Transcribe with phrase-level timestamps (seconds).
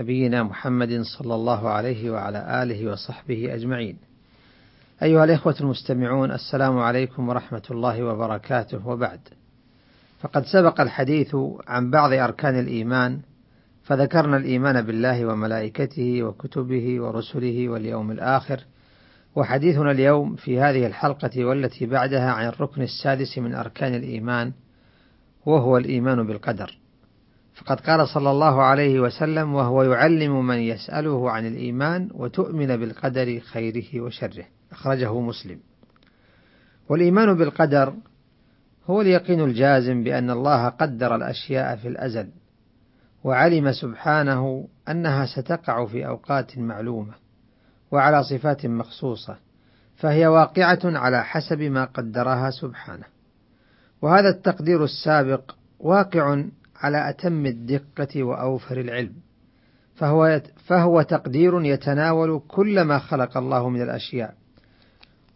[0.00, 3.96] نبينا محمد صلى الله عليه وعلى آله وصحبه أجمعين.
[5.02, 9.20] أيها الإخوة المستمعون السلام عليكم ورحمة الله وبركاته وبعد.
[10.20, 11.36] فقد سبق الحديث
[11.66, 13.20] عن بعض أركان الإيمان
[13.82, 18.64] فذكرنا الإيمان بالله وملائكته وكتبه ورسله واليوم الآخر
[19.36, 24.52] وحديثنا اليوم في هذه الحلقة والتي بعدها عن الركن السادس من أركان الإيمان
[25.46, 26.81] وهو الإيمان بالقدر
[27.62, 34.00] فقد قال صلى الله عليه وسلم وهو يعلم من يسأله عن الإيمان وتؤمن بالقدر خيره
[34.00, 34.44] وشره.
[34.72, 35.58] أخرجه مسلم.
[36.88, 37.94] والإيمان بالقدر
[38.86, 42.28] هو اليقين الجازم بأن الله قدر الأشياء في الأزل
[43.24, 47.12] وعلم سبحانه أنها ستقع في أوقات معلومة
[47.90, 49.36] وعلى صفات مخصوصة
[49.96, 53.04] فهي واقعة على حسب ما قدرها سبحانه.
[54.02, 56.44] وهذا التقدير السابق واقع
[56.82, 59.12] على أتم الدقة وأوفر العلم.
[59.94, 64.34] فهو, فهو تقدير يتناول كل ما خلق الله من الأشياء.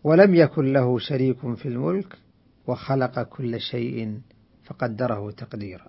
[0.05, 2.19] ولم يكن له شريك في الملك
[2.67, 4.21] وخلق كل شيء
[4.65, 5.87] فقدره تقديرا.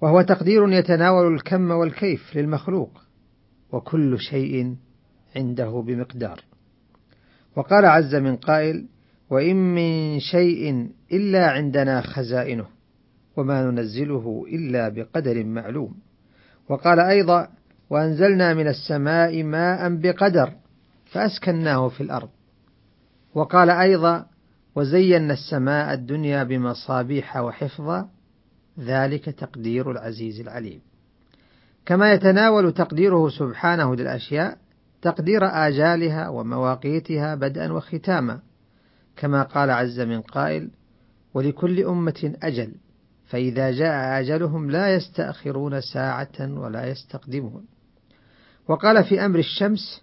[0.00, 3.02] وهو تقدير يتناول الكم والكيف للمخلوق
[3.72, 4.76] وكل شيء
[5.36, 6.40] عنده بمقدار.
[7.56, 8.86] وقال عز من قائل
[9.30, 12.79] وإن من شيء إلا عندنا خزائنه.
[13.40, 15.94] وما ننزله إلا بقدر معلوم.
[16.68, 17.48] وقال أيضا
[17.90, 20.52] وأنزلنا من السماء ماء بقدر
[21.06, 22.28] فأسكناه في الأرض.
[23.34, 24.26] وقال أيضا
[24.76, 28.08] وزينا السماء الدنيا بمصابيح وحفظا
[28.80, 30.80] ذلك تقدير العزيز العليم.
[31.86, 34.58] كما يتناول تقديره سبحانه للأشياء
[35.02, 38.40] تقدير آجالها ومواقيتها بدءا وختاما
[39.16, 40.70] كما قال عز من قائل
[41.34, 42.72] ولكل أمة أجل.
[43.30, 47.64] فإذا جاء أجلهم لا يستأخرون ساعة ولا يستقدمون.
[48.68, 50.02] وقال في أمر الشمس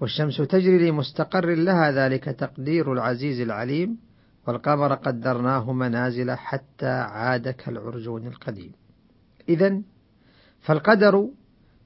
[0.00, 3.98] والشمس تجري لمستقر لها ذلك تقدير العزيز العليم
[4.46, 8.72] والقمر قدرناه منازل حتى عاد كالعرجون القديم.
[9.48, 9.80] إذا
[10.60, 11.28] فالقدر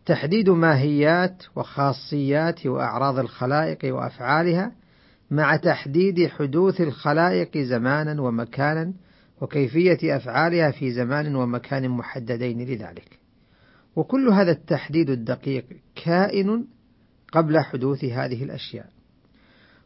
[0.06, 4.72] تحديد ماهيات وخاصيات وأعراض الخلائق وأفعالها
[5.30, 8.92] مع تحديد حدوث الخلائق زمانا ومكانا
[9.40, 13.18] وكيفية أفعالها في زمان ومكان محددين لذلك.
[13.96, 15.64] وكل هذا التحديد الدقيق
[16.04, 16.64] كائن
[17.32, 18.86] قبل حدوث هذه الأشياء.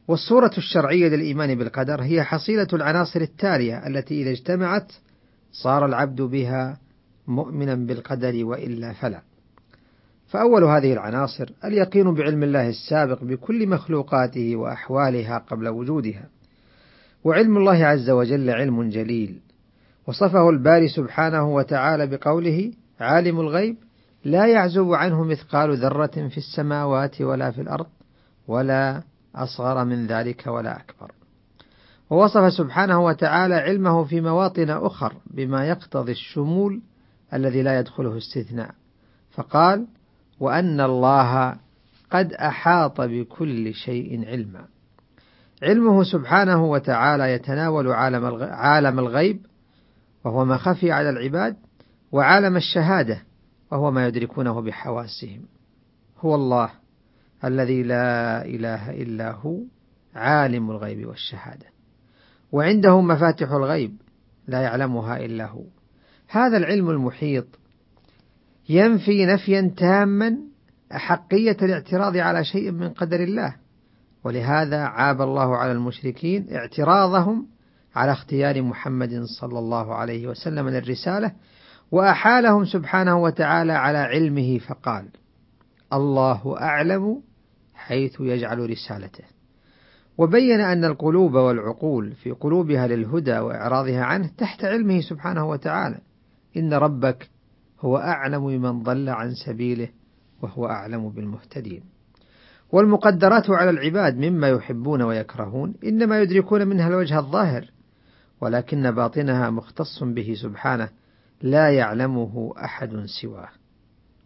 [0.09, 4.93] والصورة الشرعية للإيمان بالقدر هي حصيلة العناصر التالية التي إذا اجتمعت
[5.53, 6.79] صار العبد بها
[7.27, 9.23] مؤمنا بالقدر وإلا فلا.
[10.29, 16.29] فأول هذه العناصر اليقين بعلم الله السابق بكل مخلوقاته وأحوالها قبل وجودها،
[17.25, 19.41] وعلم الله عز وجل علم جليل،
[20.07, 23.77] وصفه الباري سبحانه وتعالى بقوله: عالم الغيب
[24.25, 27.87] لا يعزب عنه مثقال ذرة في السماوات ولا في الأرض،
[28.49, 29.03] ولا
[29.35, 31.13] أصغر من ذلك ولا أكبر.
[32.11, 36.81] ووصف سبحانه وتعالى علمه في مواطن أخر بما يقتضي الشمول
[37.35, 38.71] الذي لا يدخله استثناء،
[39.31, 39.87] فقال:
[40.41, 41.57] وأن الله
[42.11, 44.65] قد أحاط بكل شيء علما.
[45.63, 49.47] علمه سبحانه وتعالى يتناول عالم عالم الغيب
[50.25, 51.57] وهو ما خفي على العباد
[52.13, 53.23] وعالم الشهادة
[53.71, 55.41] وهو ما يدركونه بحواسهم.
[56.19, 56.71] هو الله
[57.45, 59.59] الذي لا إله إلا هو
[60.15, 61.67] عالم الغيب والشهادة.
[62.53, 63.97] وعنده مفاتح الغيب
[64.49, 65.65] لا يعلمها إلا هو.
[66.29, 67.47] هذا العلم المحيط
[68.69, 70.39] ينفي نفيا تاما
[70.95, 73.57] أحقية الاعتراض على شيء من قدر الله
[74.25, 77.47] ولهذا عاب الله على المشركين اعتراضهم
[77.95, 81.33] على اختيار محمد صلى الله عليه وسلم للرسالة
[81.91, 85.09] وأحالهم سبحانه وتعالى على علمه فقال
[85.93, 87.23] الله أعلم
[87.75, 89.25] حيث يجعل رسالته
[90.19, 95.99] وبين أن القلوب والعقول في قلوبها للهدى وإعراضها عنه تحت علمه سبحانه وتعالى
[96.57, 97.31] إن ربك
[97.81, 99.89] هو أعلم بمن ضل عن سبيله
[100.43, 101.83] وهو أعلم بالمهتدين.
[102.73, 107.71] والمقدرات على العباد مما يحبون ويكرهون إنما يدركون منها الوجه الظاهر،
[108.41, 110.89] ولكن باطنها مختص به سبحانه
[111.43, 113.49] لا يعلمه أحد سواه.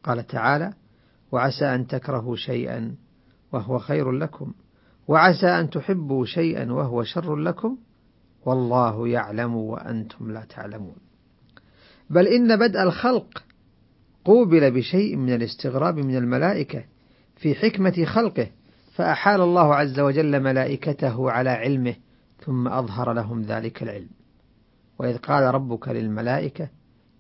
[0.05, 0.73] قال تعالى:
[1.33, 2.95] وعسى أن تكرهوا شيئا
[3.53, 4.53] وهو خير لكم
[5.09, 7.79] وعسى أن تحبوا شيئا وهو شر لكم
[8.47, 10.97] والله يعلم وأنتم لا تعلمون
[12.11, 13.45] بل إن بدء الخلق
[14.25, 16.85] قوبل بشيء من الاستغراب من الملائكة
[17.37, 18.51] في حكمة خلقه
[18.95, 21.95] فأحال الله عز وجل ملائكته على علمه
[22.45, 24.09] ثم أظهر لهم ذلك العلم.
[24.99, 26.69] وإذ قال ربك للملائكة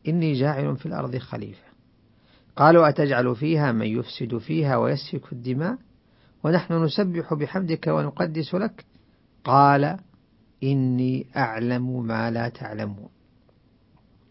[0.08, 1.64] إني جاعل في الأرض خليفة.
[2.56, 5.78] قالوا أتجعل فيها من يفسد فيها ويسفك الدماء؟
[6.44, 8.84] ونحن نسبح بحمدك ونقدس لك؟
[9.44, 9.96] قال
[10.62, 13.08] إني أعلم ما لا تعلمون.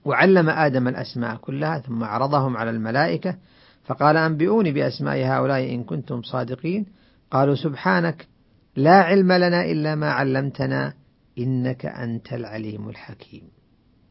[0.06, 3.38] وعلم آدم الأسماء كلها ثم عرضهم على الملائكة
[3.84, 6.86] فقال أنبئوني بأسماء هؤلاء إن كنتم صادقين.
[7.32, 8.28] قالوا سبحانك
[8.76, 10.94] لا علم لنا إلا ما علمتنا
[11.38, 13.44] إنك أنت العليم الحكيم.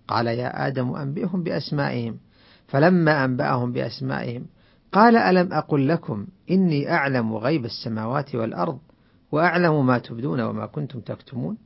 [0.08, 2.16] قال يا آدم أنبئهم بأسمائهم.
[2.72, 4.46] فلما أنبأهم بأسمائهم
[4.92, 8.78] قال ألم أقل لكم إني أعلم غيب السماوات والأرض
[9.32, 11.58] وأعلم ما تبدون وما كنتم تكتمون؟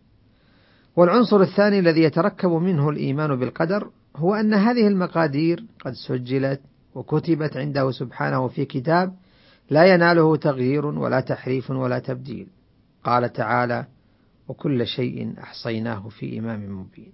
[0.97, 6.61] والعنصر الثاني الذي يتركب منه الإيمان بالقدر هو أن هذه المقادير قد سجلت
[6.97, 9.15] وكتبت عنده سبحانه في كتاب
[9.71, 12.47] لا يناله تغيير ولا تحريف ولا تبديل.
[13.05, 13.87] قال تعالى
[14.49, 17.13] وكل شيء أحصيناه في إمام مبين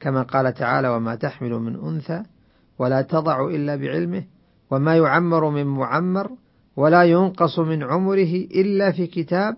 [0.00, 2.22] كما قال تعالى وما تحمل من أنثى
[2.78, 4.24] ولا تضع إلا بعلمه
[4.70, 6.30] وما يعمر من معمر
[6.76, 9.56] ولا ينقص من عمره إلا في كتاب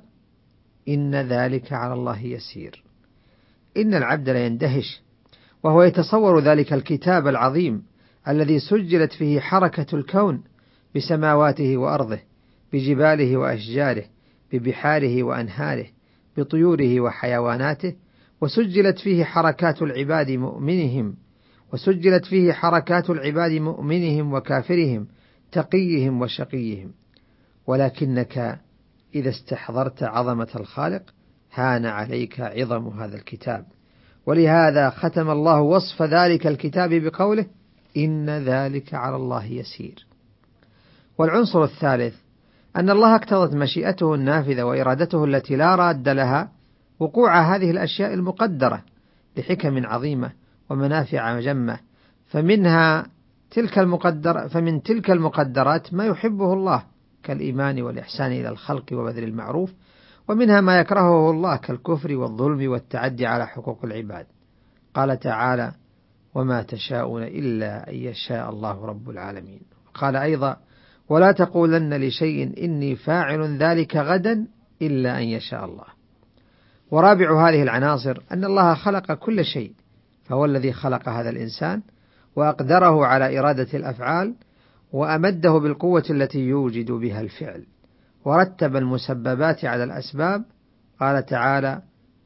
[0.88, 2.84] إن ذلك على الله يسير
[3.76, 5.02] إن العبد ليندهش
[5.62, 7.82] وهو يتصور ذلك الكتاب العظيم.
[8.28, 10.44] الذي سجلت فيه حركة الكون
[10.96, 12.18] بسماواته وأرضه
[12.72, 14.04] بجباله وأشجاره
[14.52, 15.86] ببحاره وأنهاره
[16.36, 17.94] بطيوره وحيواناته
[18.40, 21.16] وسجلت فيه حركات العباد مؤمنهم
[21.72, 25.06] وسجلت فيه حركات العباد مؤمنهم وكافرهم
[25.52, 26.92] تقيهم وشقيهم.
[27.66, 28.60] ولكنك
[29.14, 31.02] إذا استحضرت عظمة الخالق
[31.54, 33.66] هان عليك عظم هذا الكتاب.
[34.26, 37.46] ولهذا ختم الله وصف ذلك الكتاب بقوله
[37.96, 40.06] إن ذلك على الله يسير.
[41.18, 42.14] والعنصر الثالث
[42.76, 46.50] أن الله اقتضت مشيئته النافذة وإرادته التي لا راد لها
[47.00, 48.82] وقوع هذه الأشياء المقدرة
[49.36, 50.32] لحكم عظيمة
[50.70, 51.78] ومنافع جمة.
[52.26, 53.06] فمنها
[53.50, 56.82] تلك المقدر فمن تلك المقدرات ما يحبه الله
[57.22, 59.72] كالإيمان والإحسان إلى الخلق وبذل المعروف
[60.28, 64.26] ومنها ما يكرهه الله كالكفر والظلم والتعدي على حقوق العباد.
[64.94, 65.72] قال تعالى
[66.34, 69.60] وما تشاءون إلا أن يشاء الله رب العالمين.
[69.94, 70.56] قال أيضا
[71.08, 74.46] ولا تقولن لشيء إني فاعل ذلك غدا
[74.82, 75.84] إلا أن يشاء الله.
[76.90, 79.72] ورابع هذه العناصر أن الله خلق كل شيء
[80.24, 81.82] فهو الذي خلق هذا الإنسان
[82.36, 84.34] وأقدره على إرادة الأفعال
[84.92, 87.66] وأمده بالقوة التي يوجد بها الفعل
[88.24, 90.44] ورتب المسببات على الأسباب.
[91.00, 91.82] قال تعالى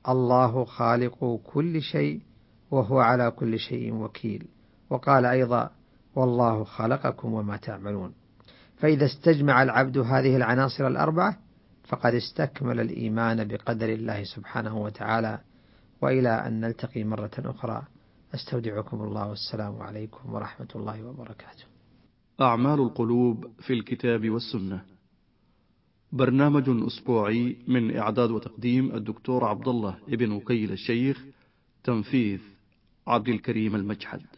[0.09, 2.21] الله خالق كل شيء
[2.71, 4.49] وهو على كل شيء وكيل
[4.91, 5.71] وقال أيضا
[6.17, 8.13] والله خلقكم وما تعملون
[8.77, 11.39] فإذا استجمع العبد هذه العناصر الأربعة
[11.89, 15.39] فقد استكمل الإيمان بقدر الله سبحانه وتعالى
[16.03, 17.83] وإلى أن نلتقي مرة أخرى
[18.35, 21.65] أستودعكم الله والسلام عليكم ورحمة الله وبركاته.
[22.41, 24.83] أعمال القلوب في الكتاب والسنة.
[26.13, 31.25] برنامج أسبوعي من إعداد وتقديم الدكتور عبد الله ابن وكيل الشيخ
[31.85, 32.41] تنفيذ
[33.09, 34.38] عبد الكريم المجحد.